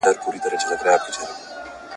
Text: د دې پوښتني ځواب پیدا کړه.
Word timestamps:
د 0.03 0.03
دې 0.07 0.11
پوښتني 0.23 0.57
ځواب 0.61 0.79
پیدا 0.83 0.95
کړه. 1.15 1.25